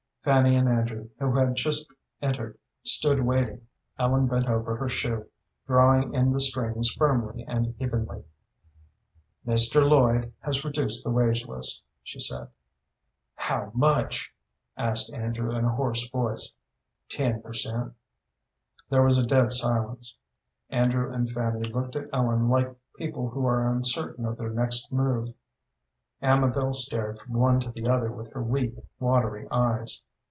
Fanny 0.23 0.55
and 0.55 0.69
Andrew, 0.69 1.09
who 1.17 1.35
had 1.35 1.55
just 1.55 1.91
entered, 2.21 2.55
stood 2.83 3.19
waiting. 3.19 3.65
Ellen 3.97 4.27
bent 4.27 4.47
over 4.47 4.75
her 4.77 4.87
shoe, 4.87 5.25
drawing 5.65 6.13
in 6.13 6.31
the 6.31 6.39
strings 6.39 6.91
firmly 6.91 7.43
and 7.47 7.73
evenly. 7.81 8.23
"Mr. 9.47 9.81
Lloyd 9.83 10.31
has 10.41 10.63
reduced 10.63 11.03
the 11.03 11.09
wage 11.09 11.47
list," 11.47 11.83
she 12.03 12.19
said. 12.19 12.49
"How 13.33 13.71
much?" 13.73 14.31
asked 14.77 15.11
Andrew, 15.11 15.55
in 15.55 15.65
a 15.65 15.73
hoarse 15.73 16.07
voice. 16.11 16.55
"Ten 17.09 17.41
per 17.41 17.51
cent." 17.53 17.93
There 18.91 19.01
was 19.01 19.17
a 19.17 19.25
dead 19.25 19.51
silence. 19.51 20.19
Andrew 20.69 21.11
and 21.11 21.31
Fanny 21.31 21.67
looked 21.67 21.95
at 21.95 22.09
Ellen 22.13 22.47
like 22.47 22.71
people 22.95 23.27
who 23.31 23.43
are 23.47 23.67
uncertain 23.75 24.27
of 24.27 24.37
their 24.37 24.51
next 24.51 24.93
move; 24.93 25.29
Amabel 26.21 26.73
stared 26.75 27.17
from 27.17 27.33
one 27.33 27.59
to 27.61 27.71
the 27.71 27.87
other 27.87 28.11
with 28.11 28.31
her 28.33 28.43
weak, 28.43 28.75
watery 28.99 29.47
eyes. 29.49 30.03